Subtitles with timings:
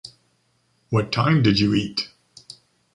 [0.89, 2.09] What time did you eat?